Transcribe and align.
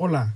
Hola, 0.00 0.32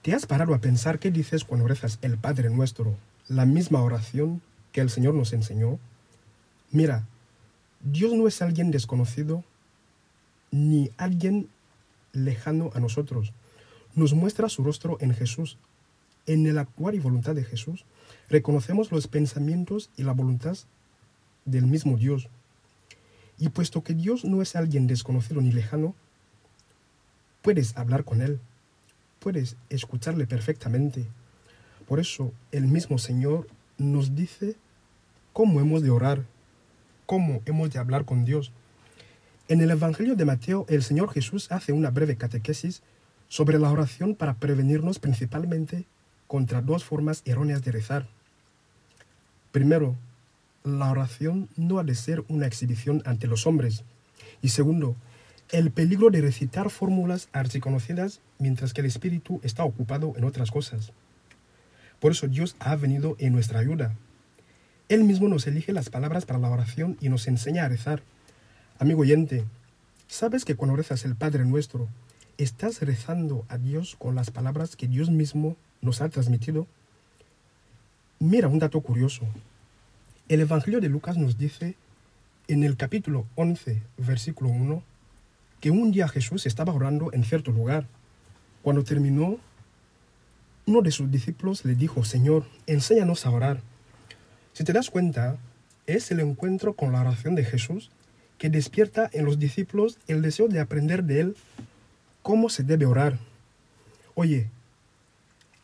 ¿te 0.00 0.14
has 0.14 0.24
parado 0.24 0.54
a 0.54 0.58
pensar 0.58 0.98
qué 0.98 1.10
dices 1.10 1.44
cuando 1.44 1.68
rezas 1.68 1.98
el 2.00 2.16
Padre 2.16 2.48
Nuestro, 2.48 2.96
la 3.28 3.44
misma 3.44 3.82
oración 3.82 4.40
que 4.72 4.80
el 4.80 4.88
Señor 4.88 5.12
nos 5.12 5.34
enseñó? 5.34 5.78
Mira, 6.70 7.04
Dios 7.82 8.14
no 8.14 8.26
es 8.26 8.40
alguien 8.40 8.70
desconocido 8.70 9.44
ni 10.50 10.90
alguien 10.96 11.50
lejano 12.14 12.70
a 12.72 12.80
nosotros. 12.80 13.34
Nos 13.94 14.14
muestra 14.14 14.48
su 14.48 14.64
rostro 14.64 14.96
en 15.02 15.12
Jesús. 15.12 15.58
En 16.24 16.46
el 16.46 16.56
actuar 16.56 16.94
y 16.94 17.00
voluntad 17.00 17.34
de 17.34 17.44
Jesús, 17.44 17.84
reconocemos 18.30 18.90
los 18.90 19.08
pensamientos 19.08 19.90
y 19.94 20.04
la 20.04 20.12
voluntad 20.12 20.56
del 21.44 21.66
mismo 21.66 21.98
Dios. 21.98 22.30
Y 23.36 23.50
puesto 23.50 23.84
que 23.84 23.92
Dios 23.92 24.24
no 24.24 24.40
es 24.40 24.56
alguien 24.56 24.86
desconocido 24.86 25.42
ni 25.42 25.52
lejano, 25.52 25.94
puedes 27.42 27.76
hablar 27.76 28.04
con 28.04 28.20
Él, 28.20 28.40
puedes 29.18 29.56
escucharle 29.70 30.26
perfectamente. 30.26 31.06
Por 31.86 32.00
eso 32.00 32.32
el 32.52 32.66
mismo 32.66 32.98
Señor 32.98 33.46
nos 33.78 34.14
dice 34.14 34.56
cómo 35.32 35.60
hemos 35.60 35.82
de 35.82 35.90
orar, 35.90 36.24
cómo 37.06 37.42
hemos 37.46 37.70
de 37.70 37.78
hablar 37.78 38.04
con 38.04 38.24
Dios. 38.24 38.52
En 39.48 39.60
el 39.60 39.70
Evangelio 39.70 40.14
de 40.14 40.24
Mateo, 40.24 40.66
el 40.68 40.82
Señor 40.82 41.10
Jesús 41.10 41.50
hace 41.50 41.72
una 41.72 41.90
breve 41.90 42.16
catequesis 42.16 42.82
sobre 43.28 43.58
la 43.58 43.70
oración 43.70 44.14
para 44.14 44.34
prevenirnos 44.34 44.98
principalmente 44.98 45.84
contra 46.26 46.60
dos 46.60 46.84
formas 46.84 47.22
erróneas 47.24 47.62
de 47.62 47.72
rezar. 47.72 48.06
Primero, 49.52 49.96
la 50.64 50.90
oración 50.90 51.48
no 51.56 51.78
ha 51.78 51.84
de 51.84 51.94
ser 51.94 52.24
una 52.28 52.46
exhibición 52.46 53.02
ante 53.06 53.26
los 53.26 53.46
hombres. 53.46 53.84
Y 54.42 54.50
segundo, 54.50 54.96
el 55.50 55.70
peligro 55.70 56.10
de 56.10 56.20
recitar 56.20 56.68
fórmulas 56.68 57.28
archiconocidas 57.32 58.20
mientras 58.38 58.74
que 58.74 58.82
el 58.82 58.86
espíritu 58.86 59.40
está 59.42 59.64
ocupado 59.64 60.12
en 60.16 60.24
otras 60.24 60.50
cosas. 60.50 60.92
Por 62.00 62.12
eso 62.12 62.28
Dios 62.28 62.54
ha 62.58 62.76
venido 62.76 63.16
en 63.18 63.32
nuestra 63.32 63.60
ayuda. 63.60 63.94
Él 64.88 65.04
mismo 65.04 65.28
nos 65.28 65.46
elige 65.46 65.72
las 65.72 65.90
palabras 65.90 66.26
para 66.26 66.38
la 66.38 66.50
oración 66.50 66.96
y 67.00 67.08
nos 67.08 67.26
enseña 67.28 67.64
a 67.64 67.68
rezar. 67.68 68.02
Amigo 68.78 69.00
oyente, 69.00 69.44
¿sabes 70.06 70.44
que 70.44 70.54
cuando 70.54 70.76
rezas 70.76 71.04
el 71.04 71.16
Padre 71.16 71.44
nuestro, 71.44 71.88
estás 72.36 72.80
rezando 72.82 73.44
a 73.48 73.58
Dios 73.58 73.96
con 73.98 74.14
las 74.14 74.30
palabras 74.30 74.76
que 74.76 74.86
Dios 74.86 75.10
mismo 75.10 75.56
nos 75.80 76.00
ha 76.00 76.08
transmitido? 76.08 76.66
Mira 78.18 78.48
un 78.48 78.58
dato 78.58 78.80
curioso. 78.80 79.26
El 80.28 80.40
Evangelio 80.40 80.80
de 80.80 80.88
Lucas 80.88 81.16
nos 81.16 81.38
dice 81.38 81.74
en 82.48 82.64
el 82.64 82.76
capítulo 82.76 83.26
11, 83.34 83.82
versículo 83.96 84.50
1, 84.50 84.82
que 85.60 85.70
un 85.70 85.90
día 85.90 86.08
Jesús 86.08 86.46
estaba 86.46 86.72
orando 86.72 87.12
en 87.12 87.24
cierto 87.24 87.50
lugar. 87.50 87.86
Cuando 88.62 88.84
terminó, 88.84 89.38
uno 90.66 90.82
de 90.82 90.90
sus 90.90 91.10
discípulos 91.10 91.64
le 91.64 91.74
dijo, 91.74 92.04
Señor, 92.04 92.44
enséñanos 92.66 93.26
a 93.26 93.30
orar. 93.30 93.60
Si 94.52 94.64
te 94.64 94.72
das 94.72 94.90
cuenta, 94.90 95.38
es 95.86 96.10
el 96.10 96.20
encuentro 96.20 96.74
con 96.74 96.92
la 96.92 97.00
oración 97.00 97.34
de 97.34 97.44
Jesús 97.44 97.90
que 98.36 98.50
despierta 98.50 99.10
en 99.12 99.24
los 99.24 99.38
discípulos 99.38 99.98
el 100.06 100.22
deseo 100.22 100.48
de 100.48 100.60
aprender 100.60 101.04
de 101.04 101.20
Él 101.20 101.36
cómo 102.22 102.50
se 102.50 102.62
debe 102.62 102.86
orar. 102.86 103.18
Oye, 104.14 104.50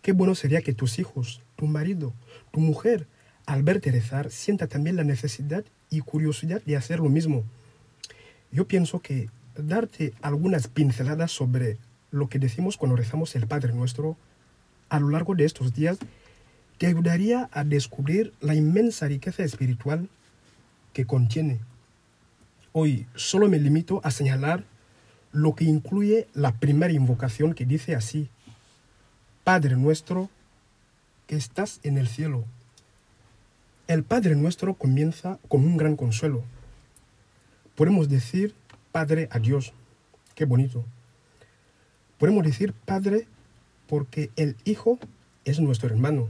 qué 0.02 0.12
bueno 0.12 0.34
sería 0.34 0.62
que 0.62 0.72
tus 0.72 0.98
hijos, 0.98 1.40
tu 1.56 1.66
marido, 1.66 2.12
tu 2.52 2.60
mujer, 2.60 3.06
al 3.46 3.62
verte 3.62 3.90
rezar, 3.90 4.30
sienta 4.30 4.66
también 4.66 4.96
la 4.96 5.04
necesidad 5.04 5.64
y 5.90 6.00
curiosidad 6.00 6.62
de 6.62 6.76
hacer 6.76 6.98
lo 6.98 7.08
mismo. 7.08 7.44
Yo 8.50 8.66
pienso 8.66 9.00
que 9.00 9.28
darte 9.56 10.12
algunas 10.22 10.68
pinceladas 10.68 11.32
sobre 11.32 11.78
lo 12.10 12.28
que 12.28 12.38
decimos 12.38 12.76
cuando 12.76 12.96
rezamos 12.96 13.34
el 13.34 13.46
Padre 13.46 13.72
Nuestro 13.72 14.16
a 14.88 15.00
lo 15.00 15.10
largo 15.10 15.34
de 15.34 15.44
estos 15.44 15.74
días 15.74 15.98
te 16.78 16.86
ayudaría 16.86 17.48
a 17.52 17.64
descubrir 17.64 18.32
la 18.40 18.54
inmensa 18.54 19.06
riqueza 19.06 19.44
espiritual 19.44 20.08
que 20.92 21.06
contiene. 21.06 21.60
Hoy 22.72 23.06
solo 23.14 23.48
me 23.48 23.58
limito 23.58 24.00
a 24.04 24.10
señalar 24.10 24.64
lo 25.32 25.54
que 25.54 25.64
incluye 25.64 26.28
la 26.34 26.52
primera 26.52 26.92
invocación 26.92 27.54
que 27.54 27.64
dice 27.64 27.94
así, 27.94 28.28
Padre 29.42 29.76
nuestro 29.76 30.30
que 31.26 31.36
estás 31.36 31.80
en 31.82 31.98
el 31.98 32.08
cielo 32.08 32.44
el 33.86 34.02
Padre 34.02 34.34
nuestro 34.34 34.72
comienza 34.74 35.38
con 35.46 35.60
un 35.60 35.76
gran 35.76 35.94
consuelo. 35.96 36.42
Podemos 37.74 38.08
decir 38.08 38.54
Padre 38.94 39.28
a 39.32 39.40
Dios. 39.40 39.72
Qué 40.36 40.44
bonito. 40.44 40.84
Podemos 42.16 42.44
decir 42.44 42.72
Padre 42.72 43.26
porque 43.88 44.30
el 44.36 44.54
Hijo 44.64 45.00
es 45.44 45.58
nuestro 45.58 45.88
hermano 45.88 46.28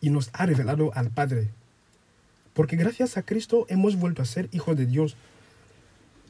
y 0.00 0.10
nos 0.10 0.30
ha 0.32 0.46
revelado 0.46 0.92
al 0.94 1.10
Padre. 1.10 1.50
Porque 2.54 2.76
gracias 2.76 3.16
a 3.16 3.22
Cristo 3.22 3.66
hemos 3.68 3.96
vuelto 3.96 4.22
a 4.22 4.26
ser 4.26 4.48
hijos 4.52 4.76
de 4.76 4.86
Dios. 4.86 5.16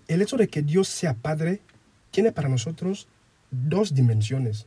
El 0.09 0.23
hecho 0.23 0.39
de 0.39 0.49
que 0.49 0.63
Dios 0.63 0.89
sea 0.89 1.13
Padre 1.13 1.61
tiene 2.13 2.33
para 2.33 2.49
nosotros 2.49 3.07
dos 3.51 3.95
dimensiones. 3.95 4.65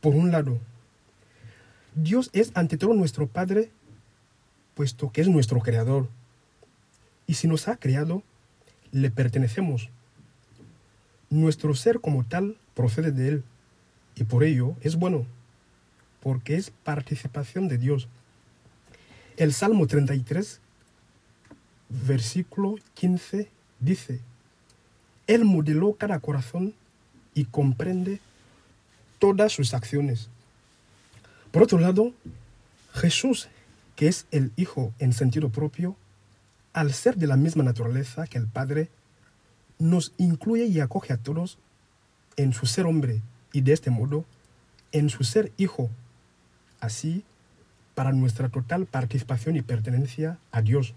Por 0.00 0.14
un 0.14 0.30
lado, 0.30 0.60
Dios 1.96 2.30
es 2.32 2.52
ante 2.54 2.78
todo 2.78 2.94
nuestro 2.94 3.26
Padre 3.26 3.70
puesto 4.76 5.10
que 5.10 5.20
es 5.20 5.28
nuestro 5.28 5.58
creador. 5.58 6.08
Y 7.26 7.34
si 7.34 7.48
nos 7.48 7.66
ha 7.66 7.76
creado, 7.76 8.22
le 8.96 9.10
pertenecemos. 9.10 9.90
Nuestro 11.28 11.74
ser 11.74 12.00
como 12.00 12.24
tal 12.24 12.56
procede 12.74 13.12
de 13.12 13.28
Él, 13.28 13.44
y 14.14 14.24
por 14.24 14.44
ello 14.44 14.74
es 14.80 14.96
bueno, 14.96 15.26
porque 16.22 16.56
es 16.56 16.70
participación 16.70 17.68
de 17.68 17.78
Dios. 17.78 18.08
El 19.36 19.52
Salmo 19.52 19.86
33, 19.86 20.60
versículo 22.06 22.76
15, 22.94 23.50
dice, 23.80 24.20
Él 25.26 25.44
modeló 25.44 25.92
cada 25.94 26.18
corazón 26.20 26.74
y 27.34 27.44
comprende 27.44 28.20
todas 29.18 29.52
sus 29.52 29.74
acciones. 29.74 30.28
Por 31.50 31.62
otro 31.62 31.78
lado, 31.78 32.12
Jesús 32.94 33.48
que 33.96 34.08
es 34.08 34.26
el 34.30 34.52
Hijo 34.56 34.92
en 34.98 35.12
sentido 35.12 35.48
propio, 35.48 35.96
al 36.76 36.92
ser 36.92 37.16
de 37.16 37.26
la 37.26 37.38
misma 37.38 37.64
naturaleza 37.64 38.26
que 38.26 38.36
el 38.36 38.48
Padre, 38.48 38.90
nos 39.78 40.12
incluye 40.18 40.66
y 40.66 40.80
acoge 40.80 41.14
a 41.14 41.16
todos 41.16 41.56
en 42.36 42.52
su 42.52 42.66
ser 42.66 42.84
hombre 42.84 43.22
y 43.50 43.62
de 43.62 43.72
este 43.72 43.90
modo 43.90 44.26
en 44.92 45.08
su 45.08 45.24
ser 45.24 45.52
Hijo. 45.56 45.88
Así, 46.78 47.24
para 47.94 48.12
nuestra 48.12 48.50
total 48.50 48.84
participación 48.84 49.56
y 49.56 49.62
pertenencia 49.62 50.38
a 50.52 50.60
Dios. 50.60 50.92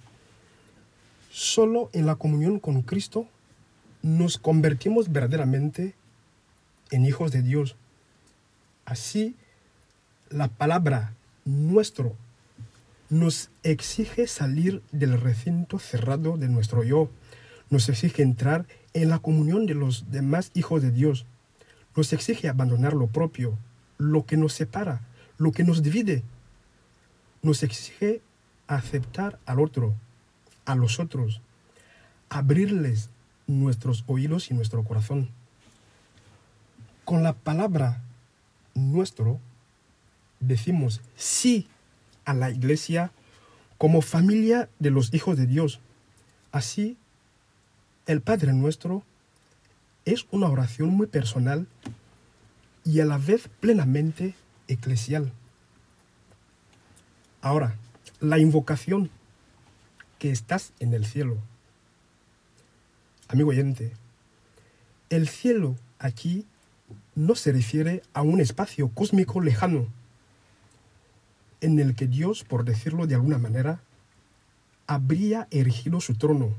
Solo 1.32 1.90
en 1.94 2.06
la 2.06 2.16
comunión 2.16 2.60
con 2.60 2.82
Cristo 2.82 3.26
nos 4.02 4.38
convertimos 4.38 5.14
verdaderamente 5.14 5.96
en 6.92 7.06
hijos 7.06 7.32
de 7.32 7.42
Dios. 7.42 7.78
Así, 8.84 9.38
la 10.30 10.50
palabra 10.50 11.14
nuestro 11.46 12.18
nos 13.10 13.50
exige 13.64 14.28
salir 14.28 14.84
del 14.92 15.20
recinto 15.20 15.80
cerrado 15.80 16.38
de 16.38 16.48
nuestro 16.48 16.84
yo, 16.84 17.10
nos 17.70 17.90
exige 17.90 18.22
entrar 18.22 18.68
en 18.94 19.10
la 19.10 19.20
comunión 19.20 19.66
de 19.66 19.74
los 19.74 20.12
demás 20.12 20.52
hijos 20.54 20.82
de 20.82 20.92
Dios, 20.92 21.26
nos 21.96 22.14
exige 22.14 22.50
abandonar 22.50 22.94
lo 22.94 23.08
propio, 23.08 23.58
lo 23.98 24.26
que 24.26 24.38
nos 24.38 24.54
separa, 24.54 25.02
lo 25.38 25.52
que 25.52 25.64
nos 25.64 25.82
divide, 25.82 26.24
nos 27.42 27.64
exige 27.64 28.22
aceptar 28.68 29.40
al 29.46 29.60
otro, 29.60 29.96
a 30.66 30.76
los 30.76 31.00
otros, 31.00 31.42
abrirles 32.30 33.10
nuestros 33.48 34.04
oídos 34.06 34.52
y 34.52 34.54
nuestro 34.54 34.84
corazón. 34.84 35.30
Con 37.06 37.24
la 37.24 37.34
palabra 37.34 38.04
nuestro 38.76 39.40
decimos 40.40 41.02
sí 41.16 41.68
a 42.26 42.34
la 42.34 42.50
iglesia 42.50 43.12
como 43.78 44.02
familia 44.02 44.70
de 44.80 44.92
los 44.92 45.14
hijos 45.14 45.38
de 45.38 45.48
Dios. 45.48 45.80
Así, 46.52 46.98
el 48.06 48.22
Padre 48.22 48.54
nuestro 48.54 49.04
es 50.06 50.26
una 50.32 50.48
oración 50.48 50.90
muy 50.90 51.08
personal 51.08 51.68
y 52.84 53.00
a 53.00 53.06
la 53.06 53.18
vez 53.18 53.50
plenamente 53.60 54.36
eclesial. 54.68 55.32
Ahora, 57.42 57.76
la 58.20 58.40
invocación 58.40 59.10
que 60.18 60.32
estás 60.32 60.74
en 60.80 60.94
el 60.94 61.06
cielo. 61.06 61.38
Amigo 63.30 63.50
oyente, 63.50 63.94
el 65.10 65.28
cielo 65.30 65.76
aquí 66.00 66.46
no 67.16 67.36
se 67.36 67.52
refiere 67.52 68.04
a 68.14 68.22
un 68.22 68.42
espacio 68.42 68.90
cósmico 68.90 69.40
lejano 69.40 69.88
en 71.62 71.80
el 71.80 71.96
que 71.96 72.08
Dios, 72.08 72.44
por 72.44 72.64
decirlo 72.64 73.08
de 73.08 73.16
alguna 73.16 73.38
manera, 73.38 73.82
habría 74.88 75.48
erigido 75.52 76.02
su 76.02 76.16
trono. 76.16 76.56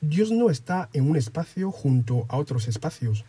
Dios 0.00 0.32
no 0.32 0.50
está 0.50 0.88
en 0.92 1.08
un 1.08 1.16
espacio 1.16 1.70
junto 1.70 2.26
a 2.28 2.36
otros 2.36 2.66
espacios. 2.66 3.24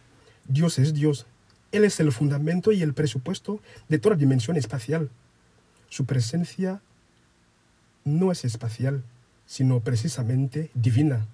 Dios 0.48 0.80
es 0.80 0.94
Dios. 0.94 1.28
Él 1.72 1.86
es 1.86 2.00
el 2.00 2.12
fundamento 2.12 2.72
y 2.72 2.82
el 2.82 2.94
presupuesto 2.94 3.60
de 3.90 4.00
toda 4.00 4.16
dimensión 4.16 4.58
espacial. 4.58 5.10
Su 5.90 6.06
presencia 6.06 6.82
no 8.06 8.32
es 8.32 8.44
espacial, 8.44 9.04
sino 9.46 9.82
precisamente 9.82 10.72
divina. 10.74 11.28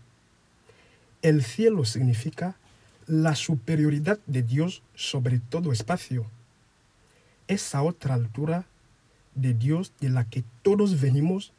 El 1.21 1.43
cielo 1.43 1.85
significa 1.85 2.57
la 3.07 3.35
superioridad 3.35 4.19
de 4.27 4.43
Dios 4.43 4.83
sobre 4.95 5.39
todo 5.39 5.71
espacio. 5.71 6.25
Esa 7.47 7.81
otra 7.81 8.13
altura 8.13 8.65
de 9.41 9.53
Dios 9.53 9.93
de 9.99 10.09
la 10.09 10.25
que 10.25 10.43
todos 10.61 10.99
venimos 10.99 11.53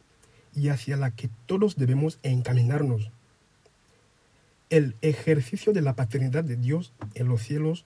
y 0.54 0.68
hacia 0.68 0.96
la 0.96 1.10
que 1.12 1.30
todos 1.46 1.76
debemos 1.76 2.18
encaminarnos. 2.22 3.10
El 4.68 4.96
ejercicio 5.00 5.72
de 5.72 5.82
la 5.82 5.94
paternidad 5.94 6.44
de 6.44 6.56
Dios 6.56 6.92
en 7.14 7.28
los 7.28 7.42
cielos 7.42 7.84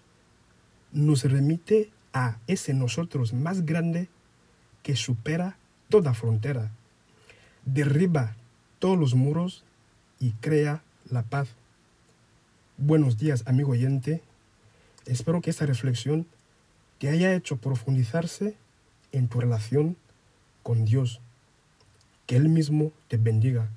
nos 0.93 1.25
remite 1.25 1.91
a 2.12 2.38
ese 2.46 2.75
nosotros 2.75 3.32
más 3.32 3.64
grande 3.64 4.08
que 4.82 4.96
supera 4.96 5.56
toda 5.88 6.14
frontera, 6.14 6.70
derriba 7.64 8.37
todos 8.79 8.99
los 8.99 9.14
muros 9.14 9.64
y 10.20 10.32
crea 10.32 10.82
la 11.11 11.23
paz. 11.23 11.49
Buenos 12.76 13.19
días, 13.19 13.44
amigo 13.47 13.73
oyente. 13.73 14.23
Espero 15.06 15.40
que 15.40 15.50
esta 15.50 15.67
reflexión 15.67 16.26
te 16.99 17.08
haya 17.08 17.35
hecho 17.35 17.56
profundizarse 17.56 18.56
en 19.16 19.28
tu 19.28 19.40
relación 19.40 19.96
con 20.62 20.84
Dios. 20.84 21.20
Que 22.26 22.37
Él 22.37 22.49
mismo 22.49 22.93
te 23.08 23.16
bendiga. 23.16 23.70